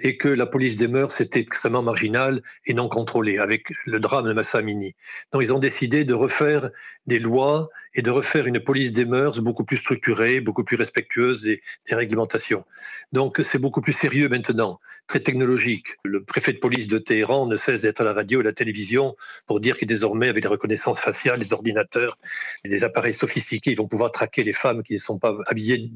et 0.00 0.16
que 0.16 0.28
la 0.28 0.46
police 0.46 0.76
des 0.76 0.88
mœurs 0.88 1.20
était 1.20 1.40
extrêmement 1.40 1.82
marginale 1.82 2.42
et 2.66 2.74
non 2.74 2.88
contrôlée, 2.88 3.38
avec 3.38 3.72
le 3.86 4.00
drame 4.00 4.26
de 4.26 4.32
Massa 4.32 4.58
Amini. 4.58 4.94
Donc 5.32 5.42
ils 5.42 5.52
ont 5.52 5.58
décidé 5.58 6.04
de 6.04 6.14
refaire 6.14 6.70
des 7.06 7.18
lois 7.18 7.68
et 7.94 8.02
de 8.02 8.10
refaire 8.10 8.46
une 8.46 8.60
police 8.60 8.92
des 8.92 9.04
mœurs 9.04 9.40
beaucoup 9.40 9.64
plus 9.64 9.76
structurée, 9.76 10.40
beaucoup 10.40 10.64
plus 10.64 10.76
respectueuse 10.76 11.42
des, 11.42 11.62
des 11.88 11.94
réglementations. 11.94 12.64
Donc 13.12 13.40
c'est 13.44 13.58
beaucoup 13.58 13.82
plus 13.82 13.92
sérieux 13.92 14.28
maintenant, 14.28 14.80
très 15.06 15.20
technologique. 15.20 15.96
Le 16.04 16.24
préfet 16.24 16.54
de 16.54 16.58
police 16.58 16.86
de 16.86 16.98
Téhéran 16.98 17.46
ne 17.46 17.56
cesse 17.56 17.82
d'être 17.82 18.00
à 18.00 18.04
la 18.04 18.14
radio 18.14 18.40
et 18.40 18.42
à 18.42 18.44
la 18.44 18.52
télévision 18.52 19.14
pour 19.46 19.60
dire 19.60 19.76
qu'il 19.76 19.88
désormais, 19.88 20.28
avec 20.28 20.44
les 20.44 20.48
reconnaissances 20.48 21.00
faciales, 21.00 21.40
les 21.40 21.52
ordinateurs 21.52 22.16
et 22.64 22.68
des 22.68 22.82
appareils 22.82 23.14
sophistiqués, 23.14 23.72
ils 23.72 23.76
vont 23.76 23.88
pouvoir 23.88 24.10
traquer 24.10 24.42
les 24.42 24.54
femmes 24.54 24.82
qui 24.82 24.94
ne 24.94 24.98
sont 24.98 25.18
pas 25.18 25.36
habillées 25.46 25.90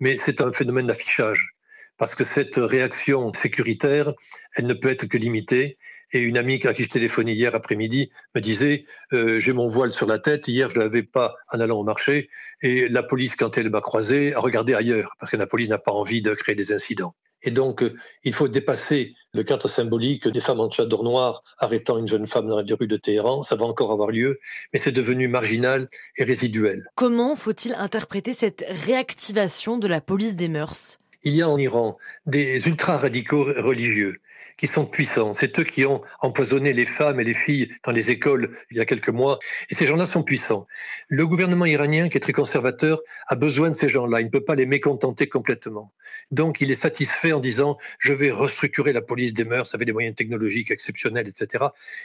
Mais 0.00 0.16
c'est 0.16 0.40
un 0.40 0.52
phénomène 0.52 0.86
d'affichage 0.86 1.54
parce 2.00 2.14
que 2.14 2.24
cette 2.24 2.56
réaction 2.56 3.30
sécuritaire, 3.34 4.14
elle 4.56 4.66
ne 4.66 4.72
peut 4.72 4.88
être 4.88 5.04
que 5.04 5.18
limitée. 5.18 5.76
Et 6.12 6.20
une 6.20 6.38
amie 6.38 6.58
à 6.66 6.72
qui 6.72 6.84
je 6.84 6.88
téléphonais 6.88 7.34
hier 7.34 7.54
après-midi 7.54 8.10
me 8.34 8.40
disait 8.40 8.86
euh, 9.12 9.38
J'ai 9.38 9.52
mon 9.52 9.68
voile 9.68 9.92
sur 9.92 10.06
la 10.06 10.18
tête, 10.18 10.48
hier 10.48 10.70
je 10.70 10.78
ne 10.78 10.84
l'avais 10.84 11.02
pas 11.02 11.36
en 11.52 11.60
allant 11.60 11.78
au 11.78 11.84
marché, 11.84 12.30
et 12.62 12.88
la 12.88 13.02
police, 13.02 13.36
quand 13.36 13.58
elle 13.58 13.70
m'a 13.70 13.82
croisé, 13.82 14.34
a 14.34 14.40
regardé 14.40 14.74
ailleurs, 14.74 15.14
parce 15.20 15.30
que 15.30 15.36
la 15.36 15.46
police 15.46 15.68
n'a 15.68 15.78
pas 15.78 15.92
envie 15.92 16.22
de 16.22 16.32
créer 16.34 16.54
des 16.54 16.72
incidents. 16.72 17.14
Et 17.42 17.50
donc, 17.50 17.82
euh, 17.82 17.96
il 18.24 18.34
faut 18.34 18.48
dépasser 18.48 19.14
le 19.32 19.42
cadre 19.44 19.68
symbolique 19.68 20.28
des 20.28 20.40
femmes 20.40 20.60
en 20.60 20.68
tchador 20.68 21.04
noir 21.04 21.42
arrêtant 21.58 21.98
une 21.98 22.08
jeune 22.08 22.26
femme 22.26 22.48
dans 22.48 22.60
la 22.60 22.76
rue 22.78 22.86
de 22.86 22.96
Téhéran. 22.96 23.42
Ça 23.42 23.56
va 23.56 23.64
encore 23.64 23.92
avoir 23.92 24.10
lieu, 24.10 24.40
mais 24.72 24.78
c'est 24.78 24.92
devenu 24.92 25.28
marginal 25.28 25.88
et 26.16 26.24
résiduel. 26.24 26.90
Comment 26.96 27.36
faut-il 27.36 27.74
interpréter 27.74 28.32
cette 28.32 28.64
réactivation 28.68 29.78
de 29.78 29.86
la 29.86 30.00
police 30.00 30.36
des 30.36 30.48
mœurs? 30.48 30.98
Il 31.22 31.34
y 31.34 31.42
a 31.42 31.48
en 31.48 31.58
Iran 31.58 31.98
des 32.26 32.66
ultra-radicaux 32.66 33.44
religieux 33.44 34.20
qui 34.56 34.66
sont 34.66 34.86
puissants. 34.86 35.34
C'est 35.34 35.58
eux 35.58 35.64
qui 35.64 35.86
ont 35.86 36.02
empoisonné 36.20 36.72
les 36.72 36.86
femmes 36.86 37.20
et 37.20 37.24
les 37.24 37.34
filles 37.34 37.72
dans 37.84 37.92
les 37.92 38.10
écoles 38.10 38.56
il 38.70 38.76
y 38.76 38.80
a 38.80 38.84
quelques 38.84 39.08
mois. 39.08 39.38
Et 39.70 39.74
ces 39.74 39.86
gens-là 39.86 40.06
sont 40.06 40.22
puissants. 40.22 40.66
Le 41.08 41.26
gouvernement 41.26 41.66
iranien, 41.66 42.08
qui 42.08 42.16
est 42.16 42.20
très 42.20 42.32
conservateur, 42.32 43.00
a 43.28 43.36
besoin 43.36 43.70
de 43.70 43.74
ces 43.74 43.88
gens-là. 43.88 44.20
Il 44.20 44.26
ne 44.26 44.30
peut 44.30 44.44
pas 44.44 44.54
les 44.54 44.66
mécontenter 44.66 45.28
complètement. 45.28 45.92
Donc, 46.30 46.60
il 46.60 46.70
est 46.70 46.76
satisfait 46.76 47.32
en 47.32 47.40
disant, 47.40 47.78
je 47.98 48.12
vais 48.12 48.30
restructurer 48.30 48.92
la 48.92 49.02
police 49.02 49.34
des 49.34 49.44
mœurs 49.44 49.74
avec 49.74 49.86
des 49.86 49.92
moyens 49.92 50.14
technologiques 50.14 50.70
exceptionnels, 50.70 51.26
etc., 51.26 51.64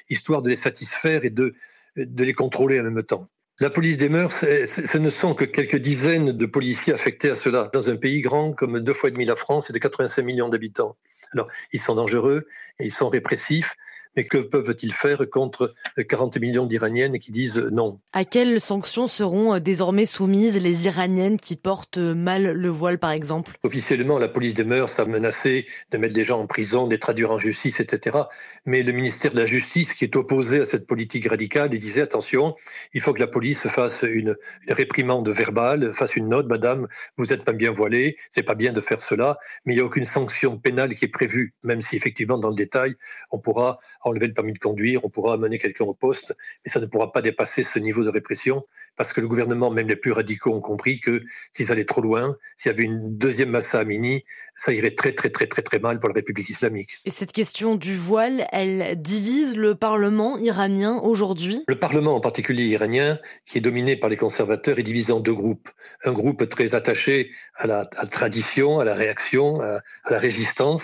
histoire 0.09 0.41
de 0.41 0.49
les 0.49 0.55
satisfaire 0.55 1.25
et 1.25 1.29
de, 1.29 1.53
de 1.95 2.23
les 2.23 2.33
contrôler 2.33 2.79
en 2.79 2.83
même 2.83 3.03
temps. 3.03 3.27
La 3.61 3.69
police 3.69 3.95
des 3.95 4.09
mœurs, 4.09 4.33
ce 4.33 4.97
ne 4.97 5.09
sont 5.09 5.33
que 5.33 5.45
quelques 5.45 5.77
dizaines 5.77 6.33
de 6.33 6.45
policiers 6.45 6.91
affectés 6.91 7.29
à 7.29 7.35
cela, 7.35 7.69
dans 7.71 7.89
un 7.89 7.95
pays 7.95 8.19
grand 8.19 8.51
comme 8.51 8.81
deux 8.81 8.93
fois 8.93 9.07
et 9.07 9.11
demi 9.13 9.23
la 9.23 9.37
France 9.37 9.69
et 9.69 9.73
de 9.73 9.77
85 9.77 10.23
millions 10.23 10.49
d'habitants. 10.49 10.97
Alors, 11.35 11.49
ils 11.73 11.81
sont 11.81 11.95
dangereux, 11.95 12.47
ils 12.79 12.91
sont 12.91 13.09
répressifs, 13.09 13.75
mais 14.15 14.25
que 14.25 14.37
peuvent-ils 14.37 14.93
faire 14.93 15.21
contre 15.29 15.73
40 16.07 16.37
millions 16.37 16.65
d'Iraniennes 16.65 17.19
qui 17.19 17.31
disent 17.31 17.57
non? 17.57 17.99
À 18.13 18.23
quelles 18.23 18.61
sanctions 18.61 19.07
seront 19.07 19.59
désormais 19.59 20.05
soumises 20.05 20.61
les 20.61 20.85
Iraniennes 20.85 21.37
qui 21.37 21.55
portent 21.55 21.97
mal 21.97 22.51
le 22.51 22.69
voile, 22.69 22.97
par 22.97 23.11
exemple? 23.11 23.57
Officiellement, 23.63 24.17
la 24.17 24.29
police 24.29 24.53
des 24.53 24.63
mœurs 24.63 24.99
a 24.99 25.05
menacé 25.05 25.67
de 25.91 25.97
mettre 25.97 26.13
des 26.13 26.23
gens 26.23 26.39
en 26.39 26.47
prison, 26.47 26.87
de 26.87 26.91
les 26.91 26.99
traduire 26.99 27.31
en 27.31 27.37
justice, 27.37 27.79
etc. 27.79 28.17
Mais 28.65 28.83
le 28.83 28.93
ministère 28.93 29.31
de 29.31 29.37
la 29.37 29.45
Justice, 29.45 29.93
qui 29.93 30.05
est 30.05 30.15
opposé 30.15 30.61
à 30.61 30.65
cette 30.65 30.87
politique 30.87 31.27
radicale, 31.29 31.73
il 31.73 31.79
disait 31.79 32.01
attention, 32.01 32.55
il 32.93 33.01
faut 33.01 33.13
que 33.13 33.19
la 33.19 33.27
police 33.27 33.67
fasse 33.67 34.03
une, 34.03 34.35
réprimande 34.67 35.27
verbale, 35.29 35.93
fasse 35.93 36.15
une 36.15 36.29
note, 36.29 36.47
madame, 36.47 36.87
vous 37.17 37.27
n'êtes 37.27 37.43
pas 37.43 37.53
bien 37.53 37.71
voilée, 37.71 38.17
c'est 38.31 38.43
pas 38.43 38.55
bien 38.55 38.73
de 38.73 38.81
faire 38.81 39.01
cela, 39.01 39.37
mais 39.65 39.73
il 39.73 39.75
n'y 39.75 39.81
a 39.81 39.85
aucune 39.85 40.05
sanction 40.05 40.57
pénale 40.57 40.95
qui 40.95 41.05
est 41.05 41.09
prévue, 41.09 41.24
même 41.63 41.81
si 41.81 41.95
effectivement, 41.95 42.37
dans 42.37 42.49
le 42.49 42.55
détail, 42.55 42.95
on 43.31 43.39
pourra 43.39 43.79
enlever 44.01 44.27
le 44.27 44.33
permis 44.33 44.53
de 44.53 44.59
conduire, 44.59 45.03
on 45.05 45.09
pourra 45.09 45.33
amener 45.33 45.57
quelqu'un 45.57 45.85
au 45.85 45.93
poste, 45.93 46.35
mais 46.65 46.71
ça 46.71 46.79
ne 46.79 46.85
pourra 46.85 47.11
pas 47.11 47.21
dépasser 47.21 47.63
ce 47.63 47.79
niveau 47.79 48.03
de 48.03 48.09
répression, 48.09 48.65
parce 48.95 49.13
que 49.13 49.21
le 49.21 49.27
gouvernement, 49.27 49.69
même 49.69 49.87
les 49.87 49.95
plus 49.95 50.11
radicaux, 50.11 50.53
ont 50.53 50.61
compris 50.61 50.99
que 50.99 51.23
s'ils 51.51 51.71
allaient 51.71 51.85
trop 51.85 52.01
loin, 52.01 52.37
s'il 52.57 52.71
y 52.71 52.73
avait 52.73 52.83
une 52.83 53.17
deuxième 53.17 53.49
massa 53.49 53.79
Amini, 53.79 54.23
ça 54.55 54.73
irait 54.73 54.91
très 54.91 55.11
très 55.11 55.29
très 55.29 55.47
très 55.47 55.61
très 55.61 55.79
mal 55.79 55.99
pour 55.99 56.09
la 56.09 56.15
République 56.15 56.49
islamique. 56.49 56.99
Et 57.05 57.09
cette 57.09 57.31
question 57.31 57.75
du 57.75 57.95
voile, 57.95 58.45
elle 58.51 59.01
divise 59.01 59.57
le 59.57 59.75
Parlement 59.75 60.37
iranien 60.37 60.99
aujourd'hui? 61.03 61.63
Le 61.67 61.79
Parlement 61.79 62.15
en 62.15 62.21
particulier 62.21 62.65
iranien, 62.65 63.19
qui 63.45 63.57
est 63.57 63.61
dominé 63.61 63.95
par 63.95 64.09
les 64.09 64.17
conservateurs, 64.17 64.79
est 64.79 64.83
divisé 64.83 65.11
en 65.11 65.19
deux 65.19 65.33
groupes. 65.33 65.69
Un 66.03 66.13
groupe 66.13 66.47
très 66.49 66.75
attaché 66.75 67.31
à 67.55 67.67
la, 67.67 67.85
tradition, 67.85 68.79
à 68.79 68.85
la 68.85 68.95
réaction, 68.95 69.61
à 69.61 69.81
la 70.09 70.19
résistance, 70.19 70.83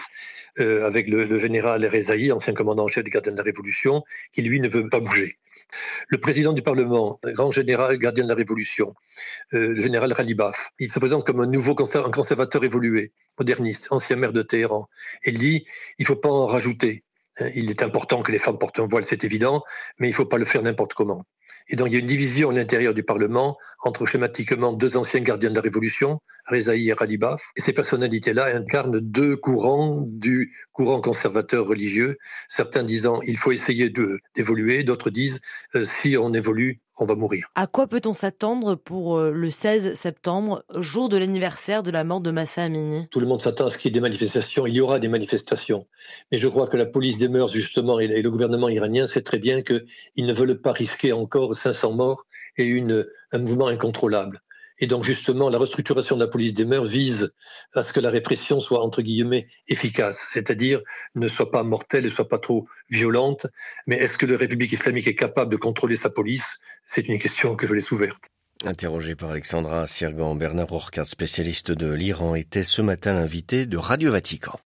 euh, 0.60 0.86
avec 0.86 1.08
le, 1.08 1.40
général 1.40 1.86
Rezaï, 1.86 2.32
ancien 2.32 2.54
commandant 2.54 2.84
en 2.84 2.88
chef 2.88 3.06
des 3.06 3.10
gardiens 3.10 3.32
de 3.32 3.38
la 3.38 3.44
Révolution, 3.44 4.04
qui 4.34 4.42
lui 4.42 4.60
ne 4.60 4.68
veut 4.68 4.90
pas 4.90 5.00
bouger. 5.00 5.38
Le 6.08 6.20
président 6.20 6.54
du 6.54 6.62
Parlement, 6.62 7.20
grand 7.24 7.52
général 7.52 7.98
gardien 7.98 8.24
de 8.24 8.30
la 8.30 8.36
Révolution, 8.36 8.94
euh, 9.54 9.74
le 9.74 9.82
général 9.82 10.14
Ralibaf, 10.14 10.72
il 10.80 10.92
se 10.92 11.00
présente 11.00 11.26
comme 11.26 11.42
un 11.42 11.48
nouveau 11.48 11.76
conservateur 11.76 12.64
évolué, 12.64 13.14
moderniste, 13.40 13.88
ancien 13.92 14.16
maire 14.16 14.34
de 14.34 14.42
Téhéran. 14.42 14.88
Il 15.26 15.40
dit, 15.40 15.66
il 15.98 16.04
ne 16.04 16.08
faut 16.08 16.16
pas 16.16 16.30
en 16.30 16.46
rajouter. 16.46 17.04
Hein, 17.40 17.50
il 17.56 17.70
est 17.70 17.84
important 17.84 18.22
que 18.22 18.32
les 18.32 18.40
femmes 18.40 18.58
portent 18.58 18.80
un 18.80 18.88
voile, 18.88 19.06
c'est 19.06 19.24
évident, 19.24 19.64
mais 20.00 20.08
il 20.08 20.12
ne 20.12 20.16
faut 20.16 20.26
pas 20.26 20.38
le 20.38 20.46
faire 20.46 20.62
n'importe 20.62 20.94
comment. 20.94 21.26
Et 21.68 21.76
donc 21.76 21.88
il 21.88 21.94
y 21.94 21.96
a 21.96 22.00
une 22.00 22.08
division 22.08 22.50
à 22.50 22.54
l'intérieur 22.54 22.94
du 22.94 23.04
Parlement 23.04 23.58
entre 23.84 24.06
schématiquement 24.06 24.74
deux 24.74 24.98
anciens 24.98 25.22
gardiens 25.22 25.50
de 25.50 25.56
la 25.56 25.62
Révolution, 25.62 26.20
Rezaï 26.48 26.92
Ralibaf. 26.94 27.52
Et 27.56 27.62
ces 27.62 27.74
personnalités-là 27.74 28.56
incarnent 28.56 29.00
deux 29.00 29.36
courants 29.36 30.04
du 30.08 30.56
courant 30.74 31.02
conservateur 31.02 31.68
religieux, 31.68 32.18
certains 32.50 32.84
disant 32.84 33.22
il 33.26 33.38
faut 33.38 33.52
essayer 33.52 33.92
d'évoluer, 34.36 34.84
d'autres 34.84 35.10
disent 35.10 35.40
euh, 35.76 35.86
si 35.86 36.18
on 36.18 36.34
évolue, 36.34 36.80
on 36.98 37.06
va 37.06 37.16
mourir. 37.16 37.50
À 37.56 37.68
quoi 37.68 37.88
peut-on 37.88 38.14
s'attendre 38.14 38.76
pour 38.76 39.18
euh, 39.18 39.32
le 39.32 39.50
16 39.50 39.94
septembre, 39.94 40.64
jour 40.76 41.10
de 41.10 41.18
l'anniversaire 41.18 41.84
de 41.84 41.92
la 41.92 42.04
mort 42.04 42.22
de 42.22 42.32
Massa 42.32 42.64
Amini? 42.64 43.08
Tout 43.10 43.20
le 43.20 43.26
monde 43.26 43.42
s'attend 43.42 43.68
à 43.68 43.70
ce 43.70 43.78
qu'il 43.78 43.90
y 43.90 43.92
ait 43.92 44.00
des 44.00 44.02
manifestations. 44.02 44.68
Il 44.68 44.74
y 44.74 44.82
aura 44.82 45.00
des 45.00 45.08
manifestations. 45.08 45.88
Mais 46.32 46.38
je 46.38 46.48
crois 46.48 46.68
que 46.68 46.78
la 46.78 46.86
police 46.86 47.18
des 47.18 47.28
mœurs, 47.28 47.52
justement, 47.52 48.00
et 48.00 48.22
le 48.22 48.32
gouvernement 48.32 48.70
iranien 48.70 49.08
sait 49.08 49.22
très 49.24 49.40
bien 49.40 49.62
qu'ils 49.62 49.86
ne 50.18 50.34
veulent 50.34 50.62
pas 50.62 50.74
risquer 50.74 51.12
encore 51.12 51.56
500 51.56 51.94
morts 51.94 52.28
et 52.58 52.66
une, 52.66 53.08
un 53.32 53.40
mouvement 53.40 53.68
incontrôlable. 53.68 54.42
Et 54.82 54.88
donc 54.88 55.04
justement, 55.04 55.50
la 55.50 55.60
restructuration 55.60 56.16
de 56.16 56.22
la 56.24 56.28
police 56.28 56.54
des 56.54 56.66
mœurs 56.66 56.86
vise 56.86 57.34
à 57.74 57.84
ce 57.84 57.94
que 57.94 58.00
la 58.00 58.10
répression 58.10 58.60
soit 58.60 58.82
entre 58.82 59.04
guillemets 59.04 59.48
efficace, 59.68 60.28
c'est-à-dire 60.32 60.82
ne 61.16 61.28
soit 61.28 61.52
pas 61.52 61.64
mortelle, 61.64 62.04
ne 62.06 62.10
soit 62.10 62.28
pas 62.28 62.40
trop 62.40 62.68
violente. 62.90 63.46
Mais 63.86 63.98
est-ce 63.98 64.18
que 64.18 64.26
la 64.26 64.38
République 64.38 64.72
islamique 64.72 65.08
est 65.08 65.16
capable 65.16 65.52
de 65.52 65.58
contrôler 65.58 65.96
sa 65.96 66.10
police? 66.10 66.60
C'est 66.88 67.08
une 67.08 67.20
question 67.20 67.56
que 67.56 67.68
je 67.68 67.76
laisse 67.76 67.92
ouverte. 67.92 68.24
Interrogé 68.64 69.16
par 69.16 69.32
Alexandra 69.32 69.88
Sirgan, 69.88 70.36
Bernard 70.36 70.72
Orcard, 70.72 71.08
spécialiste 71.08 71.72
de 71.72 71.92
l'Iran, 71.92 72.36
était 72.36 72.64
ce 72.64 72.82
matin 72.82 73.14
l'invité 73.14 73.66
de 73.66 73.78
Radio 73.78 74.12
Vatican. 74.12 74.60